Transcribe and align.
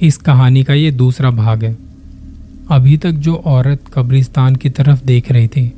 इस 0.00 0.16
कहानी 0.18 0.62
का 0.64 0.74
ये 0.74 0.90
दूसरा 0.90 1.30
भाग 1.30 1.64
है। 1.64 1.76
अभी 2.70 2.96
तक 2.96 3.12
जो 3.12 3.34
औरत 3.46 3.84
कब्रिस्तान 3.94 4.54
की 4.56 4.70
तरफ़ 4.70 5.04
देख 5.04 5.30
रही 5.32 5.48
थी, 5.48 5.72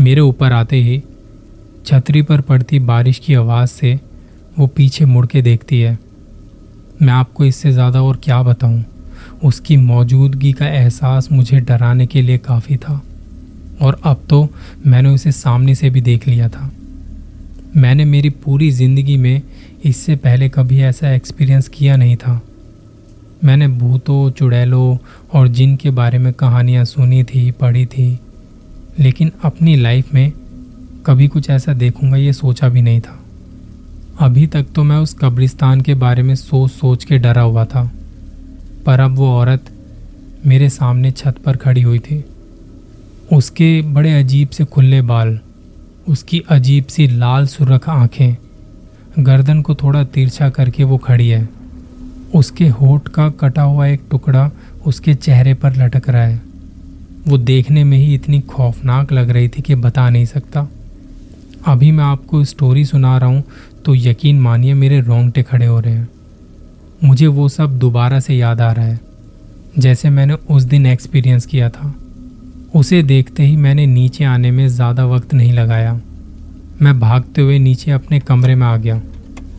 मेरे 0.00 0.20
ऊपर 0.20 0.52
आते 0.52 0.76
ही 0.76 1.02
छतरी 1.86 2.22
पर 2.22 2.40
पड़ती 2.40 2.78
बारिश 2.80 3.18
की 3.18 3.34
आवाज़ 3.34 3.70
से 3.70 3.98
वो 4.58 4.66
पीछे 4.68 5.04
मुड़ 5.04 5.26
के 5.26 5.42
देखती 5.42 5.80
है। 5.80 5.98
मैं 7.02 7.12
आपको 7.12 7.44
इससे 7.44 7.72
ज़्यादा 7.72 8.02
और 8.02 8.18
क्या 8.24 8.42
बताऊँ? 8.42 8.82
उसकी 9.44 9.76
मौजूदगी 9.76 10.52
का 10.52 10.66
एहसास 10.68 11.30
मुझे 11.32 11.60
डराने 11.60 12.06
के 12.06 12.22
लिए 12.22 12.38
काफ़ी 12.40 12.76
था, 12.76 13.00
और 13.82 14.00
अब 14.04 14.24
तो 14.30 14.48
मैंने 14.86 15.08
उसे 15.08 15.32
सामने 15.32 15.74
से 15.74 15.90
भी 15.90 16.00
देख 16.00 16.26
लिया 16.28 16.48
था। 16.48 16.70
मैंने 17.76 18.04
मेरी 18.06 18.30
पूरी 18.42 18.70
ज़िंदगी 18.72 19.16
में 19.16 19.42
इससे 19.84 20.16
पहले 20.16 20.48
कभी 20.48 20.80
ऐसा 20.82 21.12
एक्सपीरियंस 21.12 21.68
किया 21.68 21.96
नहीं 21.96 22.16
था। 22.16 22.40
मैंने 23.44 23.68
भूतों, 23.68 24.30
चुड़ैलों 24.30 24.96
और 25.32 25.48
जिन 25.48 25.76
के 25.76 25.90
बारे 25.90 26.18
में 26.18 26.32
कहानियाँ 26.32 26.84
सुनी 26.84 27.22
थी, 27.24 27.50
पढ़ी 27.50 27.86
थी, 27.86 28.18
लेकिन 28.98 29.32
अपनी 29.44 29.76
लाइफ 29.76 30.14
में 30.14 30.32
कभी 31.06 31.28
कुछ 31.28 31.50
ऐसा 31.50 31.72
देखूँगा 31.72 32.16
ये 32.16 32.32
सोचा 32.32 32.68
भी 32.68 32.82
नहीं 32.82 33.00
था। 33.00 33.18
अभी 34.20 34.46
तक 34.46 34.66
तो 34.74 34.84
मैं 34.84 34.96
उस 34.96 35.14
कब्रिस्तान 35.14 35.80
के 35.80 35.94
बारे 35.94 36.22
में 36.22 36.34
सोच 36.34 36.70
सोच 36.70 37.04
के 37.04 37.18
डरा 37.18 37.42
हुआ 37.42 37.64
था, 37.64 37.90
पर 38.86 39.00
अब 39.00 39.14
वो 39.14 39.32
औरत 39.32 39.70
मेरे 40.46 40.68
सामने 40.68 41.10
छत 41.10 41.38
पर 41.44 41.56
खड़ी 41.56 41.82
हुई 41.82 41.98
थी। 41.98 42.24
उसके 43.32 43.82
बड़े 43.82 44.12
अजीब 44.20 44.48
से 44.48 44.64
खुले 44.64 45.02
बाल, 45.02 45.38
उसकी 46.08 46.40
अजीब 46.48 46.86
सी 46.86 47.06
लाल 47.08 47.46
सुरख 47.46 47.88
आँखें, 47.88 48.36
गर्दन 49.18 49.62
को 49.62 49.74
थोड़ा 49.74 50.04
तिरछा 50.04 50.48
करके 50.50 50.84
वो 50.84 50.96
खड़ी 50.98 51.28
है। 51.28 51.48
उसके 52.34 52.68
होठ 52.70 53.08
का 53.08 53.28
कटा 53.40 53.62
हुआ 53.62 53.86
एक 53.86 54.00
टुकड़ा 54.10 54.50
उसके 54.86 55.14
चेहरे 55.14 55.54
पर 55.54 55.76
लटक 55.76 56.08
रहा 56.08 56.22
है। 56.22 56.40
वो 57.26 57.38
देखने 57.38 57.84
में 57.84 57.96
ही 57.98 58.14
इतनी 58.14 58.40
खौफनाक 58.46 59.12
लग 59.12 59.30
रही 59.30 59.48
थी 59.48 59.62
कि 59.62 59.74
बता 59.76 60.08
नहीं 60.10 60.26
सकता। 60.26 60.68
अभी 61.66 61.90
मैं 61.90 62.04
आपको 62.04 62.42
स्टोरी 62.44 62.84
सुना 62.84 63.16
रहा 63.18 63.28
हूँ 63.28 63.42
तो 63.84 63.94
यकीन 63.94 64.40
मानिए 64.40 64.74
मेरे 64.74 65.00
रोंगटे 65.00 65.42
खड़े 65.42 65.66
हो 65.66 65.78
रहे 65.80 65.94
हैं। 65.94 66.08
मुझे 67.04 67.26
वो 67.28 67.48
सब 67.48 67.78
दोबारा 67.78 68.20
से 68.20 68.34
याद 68.34 68.60
आ 68.60 68.70
रहा 68.72 68.84
है, 68.84 69.00
जैसे 69.78 70.10
मैंने 70.10 70.34
उस 70.50 70.62
दिन 70.64 70.86
एक्सपीरियंस 70.86 71.46
किया 71.46 71.68
था। 71.70 71.94
उसे 72.74 73.02
देखते 73.02 73.42
ही 73.42 73.56
मैंने 73.56 73.86
नीचे 73.86 74.24
आने 74.24 74.50
में 74.50 74.66
ज़्यादा 74.68 75.06
वक्त 75.06 75.34
नहीं 75.34 75.52
लगाया। 75.52 76.00
मैं 76.82 76.98
भागते 77.00 77.42
हुए 77.42 77.58
नीचे 77.58 77.90
अपने 77.90 78.20
कमरे 78.20 78.54
में 78.54 78.66
आ 78.66 78.76
गया। 78.76 79.00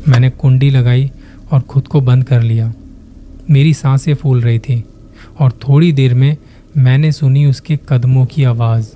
मैंने 0.07 0.29
कुंडी 0.31 0.69
लगाई 0.69 1.09
और 1.51 1.59
खुद 1.59 1.87
को 1.87 2.01
बंद 2.01 2.23
कर 2.23 2.41
लिया। 2.41 2.73
मेरी 3.49 3.73
साँसें 3.73 4.13
फूल 4.13 4.41
रही 4.41 4.59
थी 4.59 4.83
और 5.39 5.51
थोड़ी 5.51 5.91
देर 5.91 6.13
में 6.13 6.37
मैंने 6.77 7.11
सुनी 7.11 7.45
उसके 7.45 7.79
कदमों 7.89 8.25
की 8.25 8.43
आवाज़। 8.43 8.87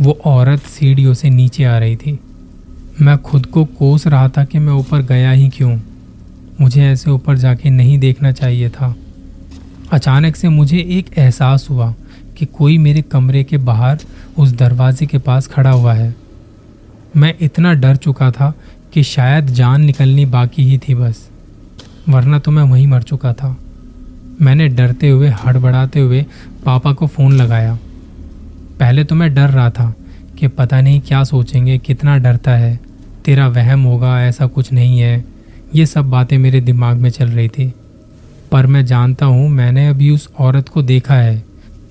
वो 0.00 0.18
औरत 0.24 0.60
सीढ़ियों 0.60 1.14
से 1.14 1.30
नीचे 1.30 1.64
आ 1.64 1.78
रही 1.78 1.96
थी। 1.96 2.18
मैं 3.00 3.18
खुद 3.18 3.46
को 3.46 3.64
कोस 3.64 4.06
रहा 4.06 4.28
था 4.28 4.44
कि 4.44 4.58
मैं 4.58 4.72
ऊपर 4.72 5.02
गया 5.02 5.30
ही 5.30 5.48
क्यों? 5.48 5.78
मुझे 6.60 6.84
ऐसे 6.84 7.10
ऊपर 7.10 7.38
जाके 7.38 7.70
नहीं 7.70 7.98
देखना 7.98 8.32
चाहिए 8.32 8.68
था। 8.68 8.96
अचानक 9.92 10.36
से 10.36 10.48
मुझे 10.48 10.78
एक 10.78 11.18
एहसास 11.18 11.70
हुआ 11.70 11.94
कि 12.36 12.46
कोई 12.46 12.78
मेरे 12.78 13.02
कमरे 13.02 13.44
के 13.44 13.56
बाहर 13.56 13.98
उस 14.38 14.52
दरवाजे 14.52 15.06
के 15.06 15.18
पास 15.18 15.46
खड़ा 15.46 15.70
हुआ 15.70 15.94
है। 15.94 16.16
मैं 17.16 17.34
इतना 17.40 17.74
डर 17.74 17.96
चुका 17.96 18.30
था 18.30 18.54
कि 18.92 19.02
शायद 19.02 19.46
जान 19.46 19.84
निकलनी 19.84 20.26
बाकी 20.26 20.62
ही 20.64 20.78
थी 20.78 20.94
बस। 20.94 21.30
वरना 22.08 22.38
तो 22.38 22.50
मैं 22.50 22.62
वहीं 22.62 22.86
मर 22.86 23.02
चुका 23.02 23.32
था। 23.32 23.56
मैंने 24.40 24.68
डरते 24.68 25.08
हुए, 25.08 25.28
हड़बड़ाते 25.28 26.00
हुए 26.00 26.26
पापा 26.64 26.92
को 26.92 27.06
फ़ोन 27.06 27.32
लगाया। 27.32 27.78
पहले 28.80 29.04
तो 29.04 29.14
मैं 29.14 29.34
डर 29.34 29.48
रहा 29.50 29.70
था 29.70 29.94
कि 30.38 30.48
पता 30.48 30.80
नहीं 30.80 31.00
क्या 31.00 31.24
सोचेंगे, 31.24 31.78
कितना 31.78 32.18
डरता 32.18 32.50
है, 32.50 32.80
तेरा 33.24 33.48
वहम 33.48 33.82
होगा, 33.82 34.22
ऐसा 34.22 34.46
कुछ 34.46 34.72
नहीं 34.72 35.00
है। 35.00 35.24
ये 35.74 35.86
सब 35.86 36.10
बातें 36.10 36.38
मेरे 36.38 36.60
दिमाग 36.60 36.96
में 36.96 37.10
चल 37.10 37.28
रही 37.28 37.48
थी। 37.48 37.72
पर 38.52 38.66
मैं 38.66 38.86
जानता 38.86 39.26
हूँ, 39.26 39.48
मैंने 39.48 39.88
अभी 39.88 40.10
उस 40.10 40.28
औरत 40.38 40.68
को 40.68 40.82
देखा 40.82 41.14
है, 41.14 41.44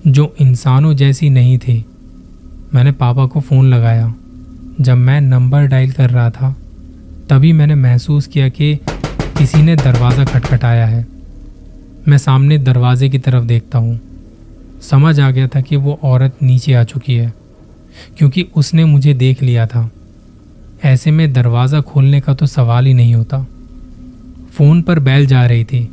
जो 0.06 0.34
इंसानों 0.40 0.94
जैसी 0.94 1.30
नहीं 1.30 1.58
थी। 1.58 1.84
मैंने 2.74 2.92
पापा 2.92 3.26
को 3.26 3.40
फ़ोन 3.40 3.66
लगाया। 3.66 4.14
जब 4.80 4.94
मैं 4.94 5.20
नंबर 5.20 5.66
डायल 5.66 5.92
कर 5.92 6.10
रहा 6.10 6.30
था, 6.30 6.56
तभी 7.30 7.52
मैंने 7.52 7.74
महसूस 7.74 8.26
किया 8.26 8.48
कि 8.48 8.78
किसी 9.38 9.60
ने 9.62 9.74
दरवाज़ा 9.76 10.24
खटखटाया 10.24 10.86
है। 10.86 11.06
मैं 12.08 12.16
सामने 12.18 12.56
दरवाजे 12.58 13.08
की 13.08 13.18
तरफ़ 13.18 13.44
देखता 13.44 13.78
हूँ। 13.78 13.98
समझ 14.82 15.18
आ 15.20 15.30
गया 15.30 15.48
था 15.48 15.60
कि 15.60 15.76
वो 15.76 15.98
औरत 16.02 16.42
नीचे 16.42 16.72
आ 16.74 16.82
चुकी 16.84 17.14
है, 17.14 17.32
क्योंकि 18.18 18.42
उसने 18.56 18.84
मुझे 18.84 19.14
देख 19.14 19.42
लिया 19.42 19.66
था। 19.66 19.90
ऐसे 20.84 21.10
में 21.10 21.32
दरवाज़ा 21.32 21.80
खोलने 21.80 22.20
का 22.20 22.34
तो 22.34 22.46
सवाल 22.46 22.86
ही 22.86 22.94
नहीं 22.94 23.14
होता। 23.14 23.38
फ़ोन 24.52 24.82
पर 24.82 24.98
बैल 24.98 25.26
जा 25.26 25.44
रही 25.46 25.64
थी। 25.64 25.84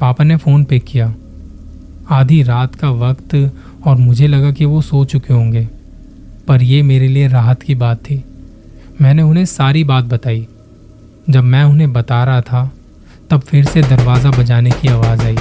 पापा 0.00 0.24
ने 0.24 0.36
फ़ोन 0.36 0.64
पे 0.64 0.78
किया। 0.78 1.14
आधी 2.10 2.42
रात 2.42 2.74
का 2.74 2.90
वक्त 2.90 3.34
और 3.86 3.96
मुझे 3.96 4.26
लगा 4.26 4.50
कि 4.52 4.64
वो 4.64 4.80
सो 4.82 5.04
चुके 5.04 5.34
होंगे, 5.34 5.68
पर 6.48 6.62
यह 6.62 6.84
मेरे 6.84 7.08
लिए 7.08 7.28
राहत 7.28 7.62
की 7.62 7.74
बात 7.74 7.98
थी। 8.00 8.22
मैंने 9.00 9.22
उन्हें 9.22 9.44
सारी 9.44 9.84
बात 9.84 10.04
बताई। 10.04 10.46
जब 11.30 11.44
मैं 11.44 11.62
उन्हें 11.64 11.92
बता 11.92 12.22
रहा 12.24 12.40
था, 12.40 12.70
तब 13.30 13.40
फिर 13.40 13.64
से 13.64 13.82
दरवाज़ा 13.82 14.30
बजाने 14.30 14.70
की 14.70 14.88
आवाज़ 14.88 15.22
आई। 15.22 15.36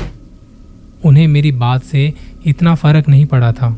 उन्हें 1.06 1.28
मेरी 1.28 1.52
बात 1.52 1.84
से 1.84 2.14
इतना 2.46 2.75
फ़र्क 2.75 3.09
नहीं 3.09 3.25
पड़ा 3.25 3.52
था, 3.52 3.78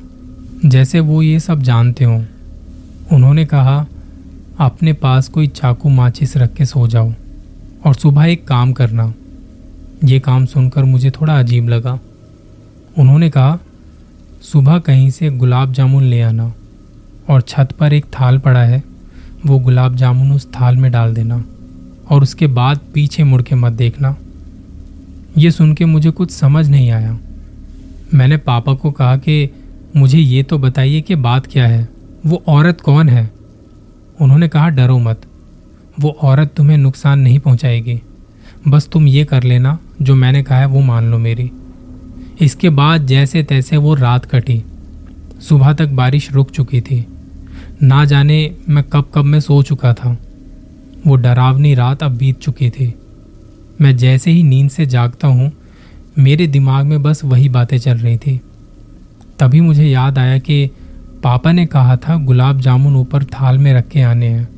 जैसे 0.66 1.00
वो 1.00 1.22
ये 1.22 1.40
सब 1.40 1.62
जानते 1.62 2.06
हों। 2.06 2.24
उन्होंने 3.12 3.46
कहा, 3.46 3.86
अपने 4.60 4.94
पास 4.94 5.28
कोई 5.28 5.48
चाकू 5.48 5.90
माचिस 5.90 6.36
रख 6.38 6.54
के 6.54 6.66
सो 6.66 6.88
जाओ 6.88 7.12
और 7.86 7.94
सुबह 7.94 8.26
एक 8.26 8.48
काम 8.48 8.74
करना। 8.74 9.14
ये 10.04 10.20
काम 10.20 10.46
सुनकर 10.46 10.84
मुझे 10.84 11.12
थोड़ा 11.12 11.40
अजीब 11.40 11.70
लगा। 11.70 12.00
उन्होंने 12.98 13.30
कहा, 13.30 13.58
सुबह 14.42 14.80
कहीं 14.80 15.10
से 15.10 15.30
गुलाब 15.30 15.74
जामुन 15.74 16.04
ले 16.04 16.22
आना 16.22 16.52
और 17.30 17.42
छत 17.42 17.72
पर 17.72 17.94
एक 17.94 18.06
थाल 18.14 18.38
पड़ा 18.38 18.64
है, 18.64 18.84
वो 19.46 19.60
गुलाब 19.60 19.96
जामुन 19.96 20.32
उस 20.32 20.48
थाल 20.52 20.78
में 20.78 20.92
डाल 20.92 21.14
देना। 21.14 21.44
और 22.10 22.24
उसके 22.24 22.48
बाद 22.48 22.80
पीछे 22.94 23.24
मुड़ 23.24 23.42
के 23.42 23.56
मत 23.56 23.74
देखना। 23.74 24.16
ये 25.38 25.52
सुन 25.52 25.74
के 25.74 25.86
मुझे 25.86 26.12
कुछ 26.12 26.32
समझ 26.32 26.70
नहीं 26.70 26.92
आया। 26.92 27.20
मैंने 28.14 28.38
पापा 28.38 28.74
को 28.74 28.92
कहा 28.92 29.18
कि, 29.18 29.50
मुझे 29.96 30.20
ये 30.20 30.44
तो 30.44 30.58
बताइए 30.58 31.02
कि 31.02 31.16
बात 31.16 31.48
क्या 31.48 31.68
है? 31.68 31.90
वो 32.26 32.44
औरत 32.48 32.82
कौन 32.82 33.10
है? 33.10 33.34
उन्होंने 34.22 34.48
कहा, 34.48 34.70
डरो 34.70 35.00
मत। 35.00 35.22
वो 36.00 36.10
औरत 36.10 36.54
तुम्हें 36.58 36.78
नुकसान 36.78 37.20
नहीं 37.20 37.40
पहुंचाएगी। 37.40 38.02
बस 38.68 38.90
तुम 38.92 39.08
ये 39.08 39.26
कर 39.26 39.44
लेना, 39.44 39.80
जो 40.02 40.16
मैंने 40.16 40.44
कहा 40.44 40.58
है 40.58 40.66
वो 40.66 40.80
मान 40.80 41.12
लो 41.12 41.18
मेरी। 41.18 41.52
इसके 42.42 42.70
बाद 42.70 43.08
जैसे 43.08 43.44
तैसे 43.44 43.78
वो 43.78 43.96
रात 43.96 44.26
कटी। 44.26 44.64
सुबह 45.42 45.74
तक 45.74 45.88
बारिश 45.88 46.32
रुक 46.32 46.52
चुकी 46.52 46.82
थी। 46.82 47.08
ना 47.84 48.06
जाने 48.06 48.56
मैं 48.70 48.84
कब 48.84 49.12
कब 49.16 49.24
मैं 49.24 49.40
सो 49.40 49.64
चुका 49.64 49.94
था। 49.94 50.18
वो 51.08 51.16
डरावनी 51.16 51.76
रात 51.76 52.04
अब 52.04 52.12
बीत 52.12 52.40
चुकी 52.40 52.70
थी। 52.70 52.94
मैं 53.82 53.98
जैसे 53.98 54.32
ही 54.32 54.44
नींद 54.44 54.70
से 54.70 54.86
जागता 54.86 55.28
हूँ, 55.28 55.52
मेरे 56.20 56.48
दिमाग 56.48 56.86
में 56.86 57.04
बस 57.04 57.24
वही 57.24 57.50
बातें 57.50 57.78
चल 57.78 57.98
रही 57.98 58.18
थी। 58.18 58.42
तभी 59.40 59.62
मुझे 59.62 59.86
याद 59.86 60.18
आया 60.20 60.38
कि 60.38 60.70
पापा 61.24 61.52
ने 61.52 61.66
कहा 61.66 61.98
था 61.98 62.16
गुलाब 62.18 62.60
जामुन 62.60 62.96
ऊपर 62.96 63.24
थाल 63.24 63.58
में 63.58 63.74
रख 63.74 63.88
के 63.88 64.02
आने 64.02 64.28
हैं 64.28 64.50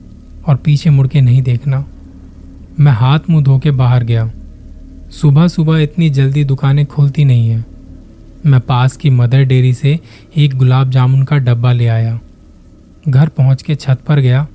और 0.48 0.56
पीछे 0.56 0.90
मुड़ 0.90 1.08
के 1.08 1.22
नहीं 1.22 1.42
देखना। 1.42 1.86
मैं 2.80 2.92
हाथ 2.92 3.20
मुँह 3.30 3.44
धो 3.44 3.60
के 3.60 3.72
बाहर 3.72 4.04
गया। 4.04 4.32
सुबह 5.12 5.48
सुबह 5.48 5.80
इतनी 5.80 6.10
जल्दी 6.10 6.44
दुकानें 6.44 6.86
खुलती 6.86 7.26
नहीं 7.26 7.50
हैं। 7.50 7.66
मैं 8.46 8.60
पास 8.62 8.98
की 8.98 9.10
मदर 9.10 9.44
डेयरी 9.44 9.74
से 9.74 10.00
एक 10.38 10.56
गुलाब 10.56 10.90
जामुन 10.90 11.24
का 11.24 11.38
डब्बा 11.38 11.72
ले 11.72 11.88
आया। 11.88 12.20
घर 13.10 13.28
पहुँच 13.28 13.62
के 13.62 13.76
छत 13.76 14.00
पर 14.08 14.20
गया। 14.20 14.48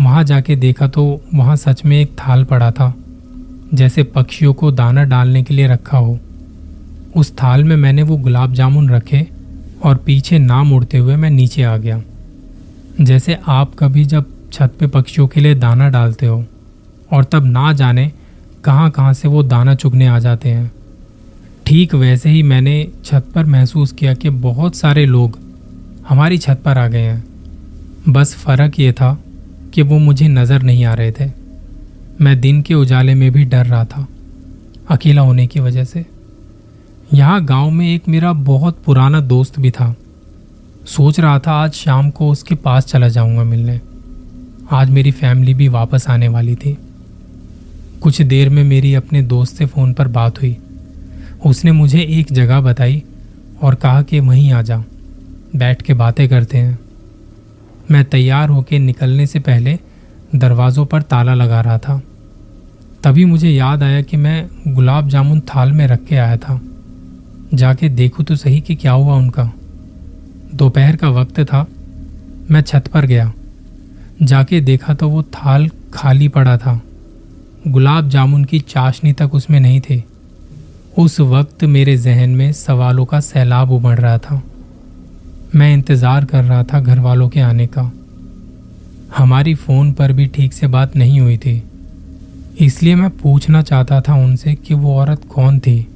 वहाँ 0.00 0.22
जाके 0.24 0.56
देखा 0.56 0.86
तो 0.88 1.04
वहाँ 1.34 1.56
सच 1.56 1.84
में 1.84 1.96
एक 1.96 2.10
थाल 2.18 2.44
पड़ा 2.44 2.70
था, 2.70 2.92
जैसे 3.74 4.02
पक्षियों 4.02 4.52
को 4.54 4.70
दाना 4.70 5.04
डालने 5.04 5.42
के 5.42 5.54
लिए 5.54 5.66
रखा 5.66 5.98
हो। 5.98 6.18
उस 7.16 7.32
थाल 7.32 7.64
में 7.64 7.76
मैंने 7.76 8.02
वो 8.02 8.16
गुलाब 8.16 8.52
जामुन 8.52 8.90
रखे 8.90 9.26
और 9.84 9.96
पीछे 9.96 10.38
ना 10.38 10.62
मुड़ते 10.62 10.98
हुए 10.98 11.16
मैं 11.16 11.30
नीचे 11.30 11.62
आ 11.62 11.76
गया। 11.76 12.02
जैसे 13.00 13.38
आप 13.46 13.74
कभी 13.78 14.04
जब 14.04 14.24
छत 14.52 14.74
पे 14.80 14.86
पक्षियों 14.86 15.26
के 15.28 15.40
लिए 15.40 15.54
दाना 15.54 15.88
डालते 15.88 16.26
हो 16.26 16.44
और 17.12 17.24
तब 17.24 17.44
ना 17.44 17.72
जाने 17.72 18.10
कहाँ 18.64 18.90
कहाँ 18.90 19.12
से 19.12 19.28
वो 19.28 19.42
दाना 19.42 19.74
चुगने 19.74 20.06
आ 20.06 20.18
जाते 20.18 20.48
हैं। 20.48 20.70
ठीक 21.66 21.94
वैसे 21.94 22.30
ही 22.30 22.42
मैंने 22.42 22.88
छत 23.04 23.26
पर 23.34 23.44
महसूस 23.46 23.92
किया 23.92 24.14
कि 24.14 24.30
बहुत 24.30 24.76
सारे 24.76 25.06
लोग 25.06 25.38
हमारी 26.08 26.38
छत 26.38 26.60
पर 26.64 26.78
आ 26.78 26.86
गए 26.88 27.00
हैं। 27.00 27.24
बस 28.08 28.34
फ़र्क 28.34 28.78
ये 28.80 28.92
था 28.92 29.18
कि 29.76 29.82
वो 29.82 29.98
मुझे 29.98 30.28
नज़र 30.28 30.62
नहीं 30.62 30.84
आ 30.84 30.92
रहे 30.94 31.12
थे। 31.12 31.30
मैं 32.20 32.40
दिन 32.40 32.60
के 32.62 32.74
उजाले 32.74 33.14
में 33.14 33.30
भी 33.32 33.44
डर 33.44 33.66
रहा 33.66 33.84
था, 33.84 34.06
अकेला 34.88 35.22
होने 35.22 35.46
की 35.46 35.60
वजह 35.60 35.84
से। 35.84 36.04
यहाँ 37.14 37.44
गाँव 37.44 37.70
में 37.70 37.86
एक 37.94 38.08
मेरा 38.08 38.32
बहुत 38.32 38.78
पुराना 38.84 39.20
दोस्त 39.20 39.58
भी 39.60 39.70
था। 39.70 39.94
सोच 40.86 41.20
रहा 41.20 41.38
था 41.38 41.52
आज 41.52 41.72
शाम 41.72 42.10
को 42.10 42.28
उसके 42.28 42.54
पास 42.54 42.86
चला 42.86 43.08
जाऊँगा 43.08 43.44
मिलने। 43.44 43.80
आज 44.70 44.90
मेरी 44.90 45.10
फैमिली 45.10 45.54
भी 45.54 45.68
वापस 45.68 46.08
आने 46.08 46.28
वाली 46.28 46.54
थी। 46.54 46.76
कुछ 48.02 48.22
देर 48.22 48.48
में 48.48 48.64
मेरी 48.64 48.94
अपने 48.94 49.22
दोस्त 49.22 49.56
से 49.56 49.66
फ़ोन 49.66 49.92
पर 49.92 50.08
बात 50.08 50.40
हुई। 50.42 50.56
उसने 51.46 51.72
मुझे 51.72 52.00
एक 52.00 52.32
जगह 52.32 52.60
बताई 52.60 53.02
और 53.62 53.74
कहा 53.74 54.02
कि 54.02 54.20
वहीं 54.20 54.52
आ 54.52 54.62
जा। 54.62 54.82
बैठ 55.56 55.82
के 55.82 55.94
बातें 55.94 56.28
करते 56.28 56.58
हैं। 56.58 56.78
मैं 57.90 58.04
तैयार 58.04 58.48
होकर 58.48 58.78
निकलने 58.78 59.26
से 59.26 59.38
पहले 59.38 59.78
दरवाज़ों 60.34 60.86
पर 60.86 61.02
ताला 61.02 61.34
लगा 61.34 61.60
रहा 61.60 61.78
था। 61.78 62.02
तभी 63.04 63.24
मुझे 63.24 63.50
याद 63.50 63.82
आया 63.82 64.02
कि 64.02 64.16
मैं 64.16 64.48
गुलाब 64.68 65.08
जामुन 65.08 65.40
थाल 65.40 65.72
में 65.72 65.86
रख 65.86 66.04
के 66.04 66.16
आया 66.16 66.36
था। 66.36 66.60
जाके 67.54 67.88
देखूँ 67.88 68.24
तो 68.24 68.36
सही 68.36 68.60
कि 68.60 68.74
क्या 68.74 68.92
हुआ 68.92 69.14
उनका। 69.14 69.52
दोपहर 70.54 70.96
का 70.96 71.08
वक्त 71.08 71.40
था, 71.40 71.66
मैं 72.50 72.60
छत 72.60 72.86
पर 72.86 73.06
गया। 73.06 73.32
जाके 74.22 74.60
देखा 74.60 74.94
तो 74.94 75.08
वो 75.08 75.22
थाल 75.22 75.70
खाली 75.94 76.28
पड़ा 76.28 76.56
था। 76.58 76.80
गुलाब 77.68 78.08
जामुन 78.08 78.44
की 78.44 78.60
चाशनी 78.60 79.12
तक 79.12 79.34
उसमें 79.34 79.60
नहीं 79.60 79.80
थे। 79.90 80.02
उस 80.98 81.20
वक्त 81.20 81.64
मेरे 81.64 81.96
जहन 81.96 82.30
में 82.30 82.52
सवालों 82.52 83.04
का 83.04 83.20
सैलाब 83.20 83.70
उमड़ 83.70 83.98
रहा 83.98 84.18
था। 84.18 84.42
मैं 85.56 85.72
इंतज़ार 85.74 86.24
कर 86.24 86.44
रहा 86.44 86.62
था 86.64 86.80
घर 86.80 86.98
वालों 86.98 87.28
के 87.28 87.40
आने 87.40 87.66
का। 87.66 87.92
हमारी 89.16 89.54
फ़ोन 89.54 89.92
पर 89.92 90.12
भी 90.12 90.26
ठीक 90.26 90.52
से 90.52 90.66
बात 90.66 90.96
नहीं 90.96 91.20
हुई 91.20 91.36
थी। 91.36 91.62
इसलिए 92.60 92.94
मैं 92.94 93.10
पूछना 93.10 93.62
चाहता 93.62 94.00
था 94.00 94.14
उनसे 94.14 94.54
कि 94.54 94.74
वो 94.74 94.94
औरत 94.96 95.24
कौन 95.24 95.58
थी? 95.58 95.86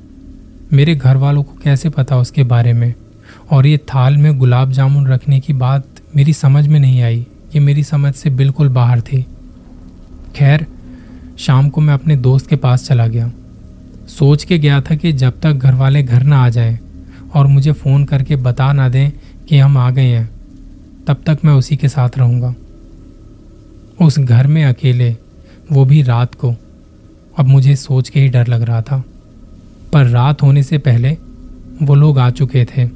मेरे 0.73 0.95
घर 0.95 1.17
वालों 1.17 1.43
को 1.43 1.59
कैसे 1.65 1.89
पता 1.89 2.17
उसके 2.17 2.43
बारे 2.45 2.73
में? 2.73 2.95
और 3.51 3.67
ये 3.67 3.79
थाल 3.79 4.17
में 4.17 4.39
गुलाब 4.39 4.73
जामुन 4.73 5.07
रखने 5.07 5.41
की 5.41 5.53
बात 5.53 5.87
मेरी 6.17 6.33
समझ 6.33 6.67
में 6.67 6.81
नहीं 6.81 7.03
आई। 7.03 7.27
ये 7.55 7.61
मेरी 7.61 7.85
समझ 7.85 8.15
से 8.15 8.31
बिल्कुल 8.31 8.69
बाहर 8.69 9.01
थी। 9.01 9.27
खैर, 10.37 10.67
शाम 11.39 11.69
को 11.69 11.81
मैं 11.81 11.95
अपने 11.95 12.17
दोस्त 12.17 12.47
के 12.47 12.57
पास 12.57 12.89
चला 12.89 13.07
गया। 13.07 13.33
सोच 14.09 14.45
के 14.45 14.59
गया 14.59 14.81
था 14.81 14.95
कि 14.95 15.12
जब 15.12 15.41
तक 15.41 15.53
घर 15.53 15.75
वाले 15.75 16.03
घर 16.03 16.23
ना 16.23 16.45
आ 16.45 16.49
जाएँ 16.49 16.79
और 17.35 17.47
मुझे 17.47 17.73
फ़ोन 17.73 18.05
करके 18.05 18.37
बता 18.37 18.73
ना 18.73 18.89
दें 18.89 19.11
कि 19.50 19.58
हम 19.58 19.79
आ 19.79 19.91
गए 19.91 20.06
हैं, 20.06 20.31
तब 21.06 21.17
तक 21.26 21.38
मैं 21.44 21.52
उसी 21.52 21.76
के 21.76 21.88
साथ 21.88 22.08
रहूँगा। 22.19 22.55
उस 24.06 24.19
घर 24.19 24.47
में 24.47 24.64
अकेले, 24.64 25.17
वो 25.73 25.85
भी 25.85 26.02
रात 26.02 26.35
को। 26.35 26.55
अब 27.38 27.47
मुझे 27.47 27.76
सोच 27.76 28.08
के 28.08 28.20
ही 28.20 28.29
डर 28.29 28.47
लग 28.47 28.62
रहा 28.62 28.82
था। 28.82 29.05
पर 29.93 30.06
रात 30.06 30.43
होने 30.43 30.62
से 30.62 30.79
पहले, 30.79 31.17
वो 31.82 31.94
लोग 31.94 32.19
आ 32.19 32.31
चुके 32.31 32.64
थे। 32.64 32.87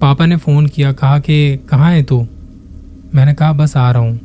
पापा 0.00 0.26
ने 0.26 0.36
फ़ोन 0.36 0.66
किया, 0.66 0.92
कहा 0.92 1.18
कि, 1.18 1.56
कहाँ 1.56 1.92
है 1.92 2.02
तू? 2.02 2.26
मैंने 3.14 3.34
कहा, 3.34 3.52
बस 3.52 3.76
आ 3.76 3.90
रहा 3.90 4.02
हूँ। 4.02 4.20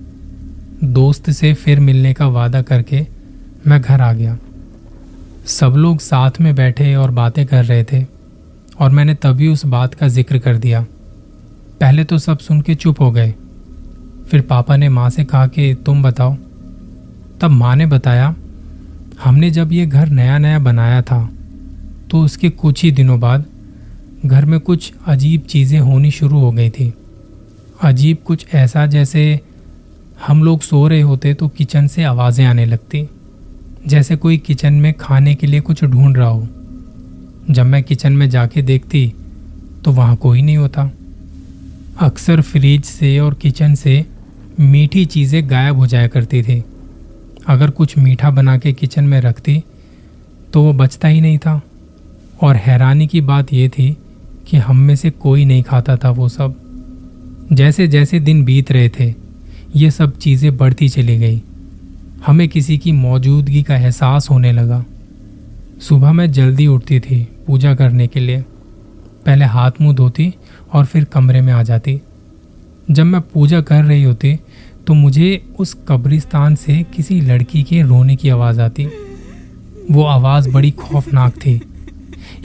दोस्त 0.83 1.31
से 1.31 1.53
फिर 1.53 1.79
मिलने 1.79 2.13
का 2.13 2.27
वादा 2.27 2.61
करके 2.61 3.07
मैं 3.67 3.81
घर 3.81 4.01
आ 4.01 4.13
गया। 4.13 4.37
सब 5.45 5.69
लोग 5.69 5.99
साथ 5.99 6.31
में 6.41 6.55
बैठे 6.55 6.95
और 6.95 7.11
बातें 7.11 7.45
कर 7.45 7.65
रहे 7.65 7.83
थे, 7.83 8.05
और 8.79 8.89
मैंने 8.89 9.13
तभी 9.13 9.47
उस 9.47 9.65
बात 9.65 9.93
का 9.93 10.07
ज़िक्र 10.07 10.39
कर 10.39 10.57
दिया। 10.57 10.85
पहले 11.83 12.03
तो 12.03 12.17
सब 12.17 12.39
सुन 12.39 12.61
के 12.61 12.73
चुप 12.75 13.01
हो 13.01 13.11
गए। 13.11 13.33
फिर 14.27 14.41
पापा 14.41 14.75
ने 14.77 14.89
माँ 14.89 15.09
से 15.09 15.23
कहा 15.25 15.47
कि, 15.47 15.73
तुम 15.75 16.03
बताओ। 16.03 16.35
तब 17.41 17.51
माँ 17.51 17.75
ने 17.75 17.85
बताया, 17.85 18.35
हमने 19.23 19.49
जब 19.51 19.71
ये 19.71 19.85
घर 19.85 20.09
नया 20.09 20.37
नया 20.37 20.59
बनाया 20.59 21.01
था 21.01 21.19
तो 22.09 22.21
उसके 22.21 22.49
कुछ 22.49 22.83
ही 22.83 22.91
दिनों 22.91 23.19
बाद 23.19 23.45
घर 24.25 24.45
में 24.45 24.59
कुछ 24.59 24.91
अजीब 25.07 25.41
चीज़ें 25.41 25.79
होनी 25.79 26.11
शुरू 26.11 26.39
हो 26.39 26.51
गई 26.51 26.69
थी। 26.69 26.93
अजीब 27.83 28.23
कुछ 28.25 28.47
ऐसा 28.53 28.85
जैसे 28.85 29.39
हम 30.27 30.43
लोग 30.43 30.61
सो 30.61 30.87
रहे 30.87 31.01
होते 31.01 31.33
तो 31.33 31.47
किचन 31.47 31.87
से 31.87 32.03
आवाज़ें 32.03 32.45
आने 32.45 32.65
लगती। 32.65 33.07
जैसे 33.87 34.15
कोई 34.15 34.37
किचन 34.37 34.73
में 34.73 34.93
खाने 34.93 35.35
के 35.35 35.47
लिए 35.47 35.61
कुछ 35.61 35.83
ढूंढ 35.83 36.17
रहा 36.17 36.29
हो। 36.29 36.47
जब 37.49 37.65
मैं 37.65 37.83
किचन 37.83 38.13
में 38.13 38.29
जाके 38.29 38.61
देखती 38.61 39.07
तो 39.85 39.91
वहाँ 39.91 40.15
कोई 40.15 40.41
नहीं 40.41 40.57
होता। 40.57 40.91
अक्सर 41.97 42.41
फ्रिज 42.41 42.83
से 42.83 43.17
और 43.19 43.33
किचन 43.33 43.73
से 43.75 44.05
मीठी 44.59 45.05
चीज़ें 45.05 45.49
गायब 45.49 45.77
हो 45.77 45.87
जाया 45.87 46.07
करती 46.07 46.41
थी। 46.43 46.63
अगर 47.47 47.69
कुछ 47.69 47.97
मीठा 47.97 48.29
बना 48.31 48.57
के 48.57 48.73
किचन 48.73 49.03
में 49.03 49.19
रखती 49.21 49.63
तो 50.53 50.61
वो 50.63 50.73
बचता 50.73 51.07
ही 51.07 51.21
नहीं 51.21 51.37
था। 51.37 51.61
और 52.41 52.55
हैरानी 52.55 53.07
की 53.07 53.21
बात 53.21 53.53
यह 53.53 53.69
थी 53.69 53.97
कि 54.47 54.57
हम 54.57 54.77
में 54.77 54.95
से 54.95 55.09
कोई 55.09 55.45
नहीं 55.45 55.63
खाता 55.63 55.95
था 55.97 56.09
वो 56.09 56.29
सब। 56.29 56.55
जैसे 57.53 57.87
जैसे 57.87 58.19
दिन 58.19 58.43
बीत 58.45 58.71
रहे 58.71 58.89
थे, 58.89 59.13
ये 59.75 59.91
सब 59.91 60.17
चीज़ें 60.17 60.55
बढ़ती 60.57 60.89
चली 60.89 61.17
गई। 61.17 61.41
हमें 62.25 62.47
किसी 62.49 62.77
की 62.77 62.91
मौजूदगी 62.91 63.63
का 63.63 63.75
एहसास 63.75 64.29
होने 64.29 64.51
लगा। 64.51 64.83
सुबह 65.81 66.13
मैं 66.13 66.31
जल्दी 66.31 66.67
उठती 66.67 66.99
थी 66.99 67.23
पूजा 67.47 67.75
करने 67.75 68.07
के 68.07 68.19
लिए। 68.19 68.43
पहले 69.25 69.45
हाथ 69.45 69.71
मुँह 69.81 69.95
धोती 69.95 70.33
और 70.73 70.85
फिर 70.85 71.03
कमरे 71.03 71.41
में 71.41 71.53
आ 71.53 71.61
जाती। 71.63 72.01
जब 72.91 73.03
मैं 73.03 73.21
पूजा 73.23 73.61
कर 73.61 73.83
रही 73.83 74.03
होती 74.03 74.37
तो 74.87 74.93
मुझे 74.93 75.43
उस 75.59 75.73
कब्रिस्तान 75.87 76.55
से 76.55 76.81
किसी 76.95 77.19
लड़की 77.21 77.63
के 77.63 77.81
रोने 77.81 78.15
की 78.15 78.29
आवाज़ 78.29 78.61
आती। 78.61 78.87
वो 79.91 80.03
आवाज़ 80.03 80.49
बड़ी 80.49 80.71
खौफनाक 80.71 81.35
थी। 81.35 81.61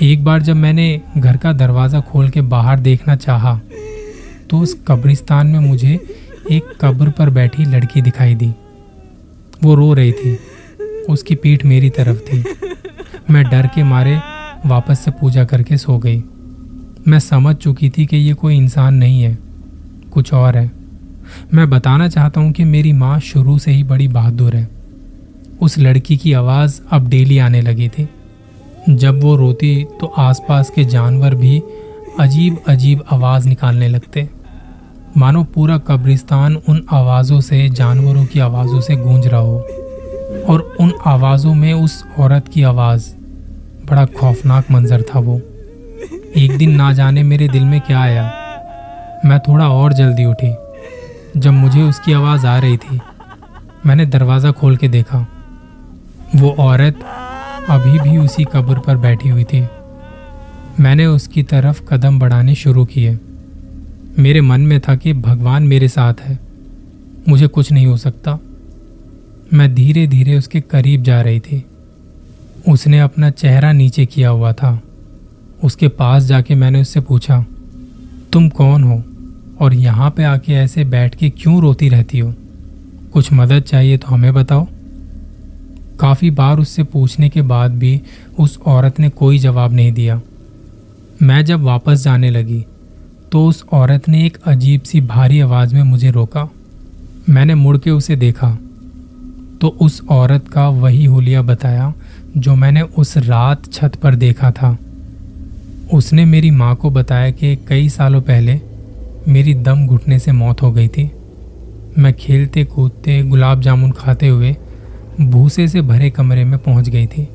एक 0.02 0.24
बार 0.24 0.42
जब 0.42 0.56
मैंने 0.56 1.00
घर 1.16 1.36
का 1.36 1.52
दरवाज़ा 1.52 2.00
खोल 2.00 2.28
के 2.28 2.40
बाहर 2.40 2.80
देखना 2.80 3.16
चाहा 3.16 3.60
तो 4.50 4.58
उस 4.58 4.76
कब्रिस्तान 4.88 5.46
में 5.46 5.60
मुझे 5.60 5.98
एक 6.50 6.72
कब्र 6.80 7.10
पर 7.10 7.30
बैठी 7.30 7.64
लड़की 7.64 8.02
दिखाई 8.02 8.34
दी। 8.34 8.52
वो 9.64 9.74
रो 9.74 9.92
रही 9.94 10.12
थी। 10.12 10.38
उसकी 11.08 11.34
पीठ 11.34 11.64
मेरी 11.64 11.90
तरफ़ 11.90 12.18
थी। 12.22 12.44
मैं 13.30 13.44
डर 13.44 13.66
के 13.66 13.82
मारे 13.82 14.16
वापस 14.66 15.00
से 15.00 15.10
पूजा 15.10 15.44
करके 15.44 15.76
सो 15.76 15.98
गई। 15.98 16.22
मैं 17.08 17.18
समझ 17.18 17.56
चुकी 17.56 17.90
थी 17.90 18.06
कि 18.06 18.16
ये 18.16 18.34
कोई 18.34 18.56
इंसान 18.56 18.94
नहीं 18.94 19.22
है, 19.22 19.38
कुछ 20.12 20.34
और 20.34 20.56
है। 20.56 20.70
मैं 21.54 21.70
बताना 21.70 22.08
चाहता 22.08 22.40
हूँ 22.40 22.52
कि 22.52 22.64
मेरी 22.64 22.92
माँ 22.92 23.20
शुरू 23.20 23.58
से 23.58 23.70
ही 23.70 23.82
बड़ी 23.82 24.08
बहादुर 24.08 24.56
है। 24.56 24.68
उस 25.60 25.78
लड़की 25.78 26.16
की 26.16 26.32
आवाज़ 26.32 26.80
अब 26.90 27.08
डेली 27.08 27.38
आने 27.38 27.60
लगी 27.60 27.88
थी। 27.88 28.08
जब 28.90 29.22
वो 29.22 29.36
रोती 29.36 29.86
तो 30.00 30.06
आसपास 30.06 30.70
के 30.70 30.84
जानवर 30.84 31.34
भी 31.34 31.62
अजीब 32.20 32.58
अजीब 32.68 33.04
आवाज़ 33.12 33.48
निकालने 33.48 33.88
लगते। 33.88 34.28
मानो 35.16 35.44
पूरा 35.44 35.78
कब्रिस्तान 35.78 36.56
उन 36.56 36.86
आवाज़ों 36.92 37.40
से, 37.40 37.68
जानवरों 37.68 38.24
की 38.24 38.40
आवाज़ों 38.40 38.80
से 38.80 38.96
गूंज 38.96 39.26
रहा 39.26 39.40
हो। 39.40 39.58
और 40.48 40.76
उन 40.80 40.92
आवाज़ों 41.06 41.54
में 41.54 41.72
उस 41.72 42.04
औरत 42.18 42.48
की 42.48 42.62
आवाज़, 42.62 43.14
बड़ा 43.90 44.04
खौफनाक 44.04 44.70
मंजर 44.70 45.02
था 45.02 45.18
वो। 45.18 45.40
एक 46.36 46.58
दिन 46.58 46.70
ना 46.70 46.92
जाने 46.92 47.22
मेरे 47.22 47.48
दिल 47.48 47.64
में 47.64 47.80
क्या 47.80 48.00
आया। 48.00 48.32
मैं 49.24 49.40
थोड़ा 49.40 49.68
और 49.68 49.92
जल्दी 49.92 50.24
उठी, 50.24 50.54
जब 51.36 51.50
मुझे 51.50 51.82
उसकी 51.82 52.12
आवाज़ 52.12 52.46
आ 52.46 52.58
रही 52.58 52.76
थी। 52.76 53.00
मैंने 53.86 54.06
दरवाज़ा 54.06 54.50
खोल 54.50 54.76
के 54.76 54.88
देखा। 54.88 55.26
वो 56.36 56.50
औरत 56.50 57.00
अभी 57.68 57.98
भी 57.98 58.18
उसी 58.18 58.44
कब्र 58.44 58.78
पर 58.78 58.96
बैठी 58.96 59.28
हुई 59.28 59.44
थी। 59.44 59.68
मैंने 60.80 61.06
उसकी 61.06 61.42
तरफ़ 61.42 61.82
कदम 61.82 62.18
बढ़ाने 62.18 62.54
शुरू 62.54 62.84
किए। 62.84 63.18
मेरे 64.18 64.40
मन 64.40 64.60
में 64.60 64.80
था 64.80 64.94
कि 64.94 65.12
भगवान 65.12 65.62
मेरे 65.62 65.88
साथ 65.88 66.14
है। 66.20 66.38
मुझे 67.28 67.46
कुछ 67.46 67.72
नहीं 67.72 67.86
हो 67.86 67.96
सकता। 67.96 68.38
मैं 69.54 69.74
धीरे 69.74 70.06
धीरे 70.06 70.38
उसके 70.38 70.60
करीब 70.60 71.02
जा 71.02 71.20
रही 71.20 71.40
थी। 71.40 71.64
उसने 72.68 73.00
अपना 73.00 73.30
चेहरा 73.30 73.72
नीचे 73.72 74.06
किया 74.06 74.28
हुआ 74.28 74.52
था। 74.52 74.82
उसके 75.62 75.88
पास 75.90 76.22
जाके 76.22 76.54
मैंने 76.54 76.80
उससे 76.80 77.00
पूछा, 77.00 77.44
तुम 78.32 78.48
कौन 78.50 78.82
हो 78.84 79.02
और 79.60 79.74
यहाँ 79.74 80.10
पे 80.10 80.24
आके 80.24 80.52
ऐसे 80.54 80.84
बैठ 80.86 81.14
के 81.14 81.30
क्यों 81.32 81.60
रोती 81.62 81.88
रहती 81.88 82.18
हो? 82.18 82.32
कुछ 83.12 83.32
मदद 83.32 83.62
चाहिए 83.62 83.96
तो 83.96 84.08
हमें 84.08 84.32
बताओ। 84.34 84.66
काफ़ी 86.00 86.30
बार 86.30 86.58
उससे 86.58 86.82
पूछने 86.84 87.28
के 87.28 87.42
बाद 87.42 87.78
भी 87.78 88.00
उस 88.38 88.58
औरत 88.66 89.00
ने 89.00 89.08
कोई 89.10 89.38
जवाब 89.38 89.72
नहीं 89.72 89.92
दिया। 89.92 90.20
मैं 91.22 91.44
जब 91.44 91.62
वापस 91.62 92.02
जाने 92.02 92.30
लगी 92.30 92.64
तो 93.32 93.46
उस 93.46 93.64
औरत 93.72 94.08
ने 94.08 94.24
एक 94.26 94.36
अजीब 94.46 94.82
सी 94.82 95.00
भारी 95.00 95.40
आवाज़ 95.40 95.74
में 95.74 95.82
मुझे 95.82 96.10
रोका। 96.10 96.48
मैंने 97.28 97.54
मुड़ 97.54 97.76
के 97.78 97.90
उसे 97.90 98.16
देखा 98.16 98.50
तो 99.60 99.68
उस 99.80 100.00
औरत 100.10 100.48
का 100.48 100.68
वही 100.68 101.04
हुलिया 101.04 101.42
बताया 101.42 101.92
जो 102.36 102.54
मैंने 102.54 102.82
उस 102.82 103.16
रात 103.18 103.72
छत 103.72 103.96
पर 104.02 104.14
देखा 104.14 104.50
था। 104.50 104.76
उसने 105.92 106.24
मेरी 106.24 106.50
माँ 106.50 106.74
को 106.76 106.90
बताया 106.90 107.30
कि 107.30 107.56
कई 107.68 107.88
सालों 107.88 108.20
पहले 108.20 108.60
मेरी 109.28 109.54
दम 109.54 109.86
घुटने 109.86 110.18
से 110.18 110.32
मौत 110.32 110.62
हो 110.62 110.72
गई 110.72 110.88
थी। 110.88 111.10
मैं 111.98 112.12
खेलते, 112.12 112.64
कूदते, 112.64 113.22
गुलाब 113.22 113.60
जामुन 113.60 113.90
खाते 113.90 114.28
हुए 114.28 114.56
भूसे 115.20 115.68
से 115.68 115.82
भरे 115.82 116.10
कमरे 116.10 116.44
में 116.44 116.58
पहुँच 116.58 116.88
गई 116.88 117.06
थी। 117.06 117.28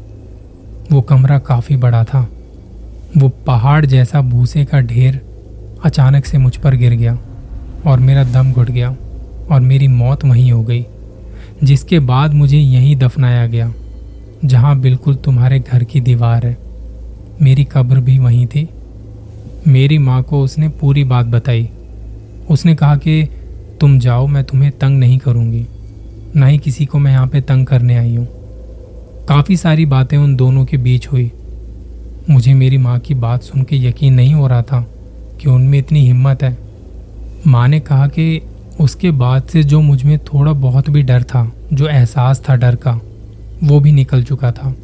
वो 0.91 1.01
कमरा 1.01 1.39
काफ़ी 1.39 1.75
बड़ा 1.75 2.03
था। 2.03 2.27
वो 3.17 3.29
पहाड़ 3.29 3.86
जैसा 3.86 4.22
भूसे 4.22 4.65
का 4.65 4.79
ढेर 4.79 5.22
अचानक 5.86 6.25
से 6.25 6.38
मुझ 6.38 6.55
पर 6.57 6.75
गिर 6.75 6.93
गया 6.93 7.17
और 7.88 8.00
मेरा 8.00 8.24
दम 8.24 8.51
घुट 8.53 8.69
गया 8.72 8.95
और 9.51 9.60
मेरी 9.60 9.88
मौत 9.88 10.25
वहीं 10.25 10.51
हो 10.51 10.63
गई, 10.63 10.86
जिसके 11.63 12.00
बाद 12.00 12.33
मुझे 12.33 12.57
यहीं 12.57 12.95
दफनाया 12.95 13.48
गया, 13.48 13.74
जहाँ 14.45 14.79
बिल्कुल 14.79 15.15
तुम्हारे 15.15 15.60
घर 15.60 15.83
की 15.83 16.01
दीवार 16.01 16.45
है। 16.45 16.62
मेरी 17.42 17.63
कब्र 17.63 18.00
भी 18.00 18.20
वहीं 18.20 18.48
थी। 18.48 18.70
मेरी 19.68 19.98
माँ 19.98 20.24
को 20.24 20.44
उसने 20.44 20.70
पूरी 20.70 21.04
बात 21.04 21.25
बताई। 21.25 21.70
उसने 22.52 22.75
कहा 22.75 22.96
कि, 22.96 23.30
तुम 23.82 24.00
जाओ, 24.00 24.28
मैं 24.28 24.44
तुम्हें 24.44 24.72
तंग 24.72 25.00
नहीं 25.00 25.18
करूँगी। 25.18 25.66
ना 26.36 26.46
ही 26.46 26.58
किसी 26.58 26.86
को 26.86 27.00
मैं 27.00 27.12
यहाँ 27.12 27.28
पे 27.28 27.42
तंग 27.42 27.66
करने 27.66 27.98
आई 27.98 28.16
हूँ। 28.16 28.28
काफ़ी 29.28 29.58
सारी 29.58 29.86
बातें 29.86 30.18
उन 30.18 30.36
दोनों 30.36 30.66
के 30.66 30.78
बीच 30.78 31.08
हुई। 31.08 31.32
मुझे 32.30 32.54
मेरी 32.54 32.78
माँ 32.78 33.00
की 33.00 33.13
बात 33.13 33.44
सुन 33.44 33.63
के 33.63 33.75
यकीन 33.75 34.13
नहीं 34.13 34.34
हो 34.34 34.48
रहा 34.48 34.62
था 34.62 34.90
कि 35.42 35.50
उनमें 35.50 35.80
इतनी 35.80 36.06
हिम्मत 36.06 36.44
है। 36.44 36.58
माँ 37.48 37.68
ने 37.68 37.80
कहा 37.80 38.08
कि, 38.08 38.42
उसके 38.82 39.12
बाद 39.12 39.44
से 39.44 39.63
जो 39.63 39.82
मुझमें 39.82 40.18
थोड़ा 40.18 40.54
बहुत 40.54 40.90
भी 40.90 41.02
डर 41.02 41.24
था, 41.24 41.54
जो 41.74 41.88
एहसास 41.88 42.44
था 42.50 42.56
डर 42.56 42.75
का, 42.75 43.02
वो 43.63 43.80
भी 43.80 43.92
निकल 43.92 44.24
चुका 44.24 44.52
था। 44.52 44.75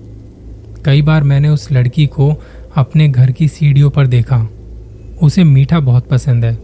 कई 0.86 1.02
बार 1.02 1.24
मैंने 1.24 1.50
उस 1.50 1.72
लड़की 1.72 2.06
को 2.08 2.34
अपने 2.78 3.08
घर 3.08 3.32
की 3.32 3.48
सीढ़ियों 3.48 3.90
पर 3.90 4.08
देखा। 4.08 4.48
उसे 5.22 5.44
मीठा 5.44 5.80
बहुत 5.82 6.08
पसंद 6.08 6.46
है। 6.46 6.58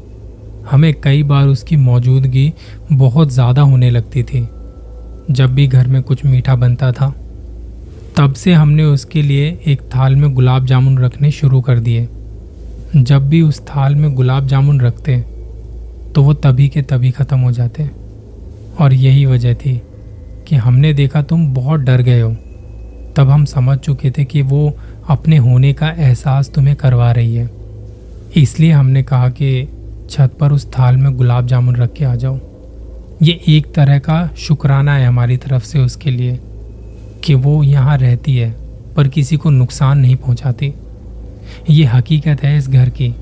हमें 0.71 0.93
कई 0.93 1.23
बार 1.23 1.47
उसकी 1.47 1.77
मौजूदगी 1.77 2.51
बहुत 2.93 3.31
ज़्यादा 3.31 3.61
होने 3.61 3.89
लगती 3.89 4.23
थी। 4.23 4.47
जब 5.31 5.53
भी 5.55 5.67
घर 5.67 5.87
में 5.87 6.01
कुछ 6.01 6.23
मीठा 6.25 6.55
बनता 6.55 6.91
था, 6.91 7.13
तब 8.17 8.33
से 8.33 8.53
हमने 8.53 8.83
उसके 8.83 9.21
लिए 9.21 9.47
एक 9.67 9.81
थाल 9.95 10.15
में 10.15 10.33
गुलाब 10.33 10.65
जामुन 10.65 10.97
रखने 10.99 11.31
शुरू 11.31 11.61
कर 11.61 11.79
दिए। 11.79 12.07
जब 12.95 13.27
भी 13.29 13.41
उस 13.41 13.61
थाल 13.67 13.95
में 13.95 14.13
गुलाब 14.15 14.47
जामुन 14.47 14.81
रखते 14.81 15.17
तो 16.15 16.23
वो 16.23 16.33
तभी 16.35 16.67
के 16.69 16.81
तभी 16.81 17.11
ख़त्म 17.11 17.39
हो 17.39 17.51
जाते। 17.51 17.89
और 18.79 18.93
यही 18.93 19.25
वजह 19.25 19.53
थी 19.55 19.81
कि 20.47 20.55
हमने 20.55 20.93
देखा 20.93 21.21
तुम 21.21 21.47
बहुत 21.53 21.79
डर 21.79 22.01
गए 22.01 22.19
हो। 22.21 22.35
तब 23.17 23.29
हम 23.29 23.45
समझ 23.45 23.77
चुके 23.79 24.11
थे 24.11 24.25
कि 24.25 24.41
वो 24.43 24.71
अपने 25.09 25.37
होने 25.37 25.73
का 25.73 25.89
एहसास 25.89 26.49
तुम्हें 26.49 26.75
करवा 26.75 27.11
रही 27.11 27.35
है। 27.35 27.49
इसलिए 28.37 28.71
हमने 28.71 29.03
कहा 29.03 29.29
कि 29.31 29.67
छत 30.09 30.35
पर 30.39 30.51
उस 30.51 30.67
थाल 30.69 30.97
में 30.97 31.15
गुलाब 31.17 31.47
जामुन 31.47 31.75
रख 31.75 31.93
के 31.93 32.05
आ 32.05 32.15
जाओ। 32.15 32.39
ये 33.23 33.39
एक 33.49 33.73
तरह 33.75 33.99
का 33.99 34.27
शुक्राना 34.37 34.95
है 34.95 35.05
हमारी 35.05 35.37
तरफ़ 35.37 35.63
से 35.63 35.79
उसके 35.79 36.11
लिए 36.11 36.39
कि 37.23 37.33
वो 37.35 37.61
यहाँ 37.63 37.97
रहती 37.97 38.35
है, 38.37 38.49
पर 38.95 39.07
किसी 39.07 39.37
को 39.37 39.49
नुकसान 39.51 39.99
नहीं 39.99 40.15
पहुँचाती। 40.17 40.73
ये 41.69 41.85
हकीकत 41.85 42.43
है 42.43 42.57
इस 42.57 42.69
घर 42.69 42.89
की। 42.91 43.13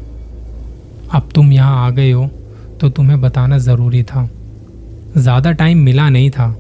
अब 1.11 1.29
तुम 1.35 1.51
यहाँ 1.53 1.85
आ 1.85 1.89
गए 1.91 2.11
हो 2.11 2.29
तो 2.81 2.89
तुम्हें 2.89 3.19
बताना 3.21 3.57
ज़रूरी 3.59 4.03
था। 4.03 4.29
ज़्यादा 5.17 5.51
टाइम 5.53 5.79
मिला 5.79 6.09
नहीं 6.09 6.29
था 6.31 6.51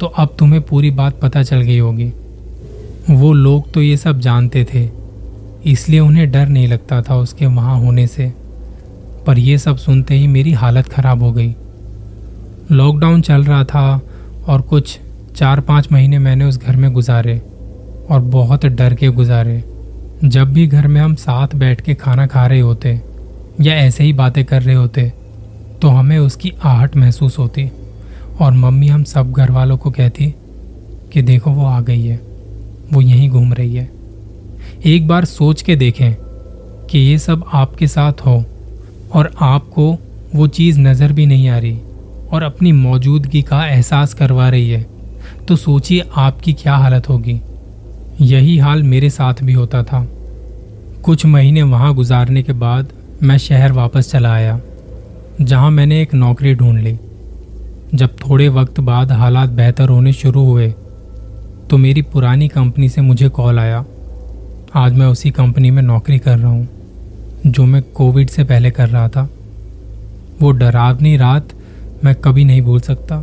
तो 0.00 0.06
अब 0.08 0.34
तुम्हें 0.38 0.60
पूरी 0.62 0.90
बात 0.92 1.20
पता 1.20 1.42
चल 1.42 1.60
गई 1.60 1.78
होगी। 1.78 2.12
वो 3.10 3.32
लोग 3.32 3.70
तो 3.72 3.82
ये 3.82 3.96
सब 3.96 4.18
जानते 4.20 4.64
थे, 4.64 4.88
इसलिए 5.64 6.00
उन्हें 6.00 6.30
डर 6.32 6.48
नहीं 6.48 6.68
लगता 6.68 7.00
था 7.02 7.16
उसके 7.16 7.46
वहाँ 7.46 7.78
होने 7.80 8.06
से। 8.06 8.32
पर 9.26 9.38
यह 9.38 9.56
सब 9.56 9.76
सुनते 9.76 10.14
ही 10.14 10.26
मेरी 10.26 10.52
हालत 10.52 10.88
ख़राब 10.88 11.22
हो 11.22 11.32
गई। 11.32 11.54
लॉकडाउन 12.72 13.20
चल 13.22 13.44
रहा 13.44 13.64
था 13.64 14.00
और 14.48 14.60
कुछ 14.62 14.98
चार 15.36 15.60
पाँच 15.60 15.90
महीने 15.92 16.18
मैंने 16.18 16.44
उस 16.44 16.58
घर 16.58 16.76
में 16.76 16.92
गुजारे 16.92 17.38
और 18.10 18.20
बहुत 18.20 18.66
डर 18.66 18.94
के 18.94 19.08
गुजारे। 19.10 19.62
जब 20.24 20.52
भी 20.52 20.66
घर 20.66 20.86
में 20.86 21.00
हम 21.00 21.14
साथ 21.16 21.54
बैठ 21.56 21.80
के 21.80 21.94
खाना 21.94 22.26
खा 22.26 22.46
रहे 22.46 22.60
होते 22.60 23.00
या 23.60 23.74
ऐसे 23.74 24.04
ही 24.04 24.12
बातें 24.12 24.44
कर 24.44 24.62
रहे 24.62 24.74
होते 24.74 25.12
तो 25.82 25.88
हमें 25.88 26.18
उसकी 26.18 26.52
आहट 26.64 26.96
महसूस 26.96 27.38
होती 27.38 27.70
और 28.40 28.52
मम्मी 28.54 28.88
हम 28.88 29.04
सब 29.04 29.32
घर 29.32 29.50
वालों 29.50 29.76
को 29.78 29.90
कहती 29.90 30.34
कि 31.12 31.22
देखो 31.22 31.50
वो 31.50 31.64
आ 31.66 31.80
गई 31.80 32.04
है। 32.06 32.29
वो 32.92 33.00
यहीं 33.00 33.28
घूम 33.30 33.52
रही 33.52 33.74
है। 33.74 33.88
एक 34.86 35.08
बार 35.08 35.24
सोच 35.24 35.62
के 35.62 35.76
देखें 35.76 36.14
कि 36.86 36.98
ये 36.98 37.18
सब 37.18 37.44
आपके 37.52 37.86
साथ 37.86 38.26
हो 38.26 38.44
और 39.12 39.30
आपको 39.40 39.92
वो 40.34 40.46
चीज़ 40.48 40.80
नज़र 40.80 41.12
भी 41.12 41.26
नहीं 41.26 41.48
आ 41.48 41.58
रही 41.58 41.78
और 42.32 42.42
अपनी 42.42 42.72
मौजूदगी 42.72 43.42
का 43.42 43.66
एहसास 43.66 44.14
करवा 44.14 44.48
रही 44.48 44.70
है। 44.70 44.86
तो 45.48 45.56
सोचिए 45.56 46.02
आपकी 46.16 46.52
क्या 46.52 46.74
हालत 46.76 47.08
होगी। 47.08 47.40
यही 48.20 48.56
हाल 48.58 48.82
मेरे 48.82 49.10
साथ 49.10 49.42
भी 49.42 49.52
होता 49.52 49.82
था। 49.82 50.06
कुछ 51.02 51.24
महीने 51.26 51.62
वहाँ 51.62 51.94
गुजारने 51.94 52.42
के 52.42 52.52
बाद 52.52 52.92
मैं 53.22 53.36
शहर 53.38 53.72
वापस 53.72 54.10
चला 54.10 54.32
आया, 54.32 54.60
जहाँ 55.40 55.70
मैंने 55.70 56.00
एक 56.02 56.14
नौकरी 56.14 56.54
ढूंढ 56.54 56.80
ली। 56.80 56.98
जब 57.94 58.16
थोड़े 58.18 58.48
वक्त 58.48 58.80
बाद 58.80 59.12
हालात 59.12 59.50
बेहतर 59.50 59.88
होने 59.88 60.12
शुरू 60.12 60.44
हुए 60.44 60.68
तो 61.70 61.76
मेरी 61.78 62.02
पुरानी 62.02 62.48
कंपनी 62.48 62.88
से 62.88 63.00
मुझे 63.00 63.28
कॉल 63.28 63.58
आया। 63.58 63.84
आज 64.74 64.92
मैं 64.92 65.06
उसी 65.06 65.30
कंपनी 65.30 65.70
में 65.70 65.82
नौकरी 65.82 66.18
कर 66.18 66.38
रहा 66.38 66.50
हूँ, 66.50 66.68
जो 67.46 67.64
मैं 67.64 67.82
कोविड 67.82 68.30
से 68.30 68.44
पहले 68.44 68.70
कर 68.70 68.88
रहा 68.88 69.08
था। 69.08 69.28
वो 70.40 70.50
डरावनी 70.50 71.16
रात 71.16 71.48
मैं 72.04 72.14
कभी 72.14 72.44
नहीं 72.44 72.62
भूल 72.62 72.80
सकता। 72.80 73.22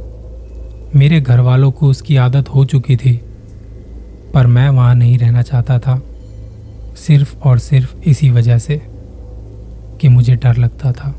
मेरे 0.96 1.22
घर 1.22 1.40
वालों 1.40 1.72
को 1.72 1.88
उसकी 1.88 2.16
आदत 2.16 2.50
हो 2.50 2.66
चुकी 2.66 2.96
थी, 2.96 3.14
पर 4.34 4.48
मैं 4.48 4.70
वहाँ 4.70 4.96
नहीं 4.96 5.18
रहना 5.18 5.42
चाहता 5.42 5.80
था, 5.80 6.02
सिर्फ़ 6.98 7.38
और 7.38 7.60
सिर्फ़ 7.60 7.96
इसी 8.06 8.30
वजह 8.30 8.58
से 8.58 8.82
कि 10.02 10.08
मुझे 10.08 10.36
डर 10.36 10.58
लगता 10.58 10.92
था। 10.92 11.16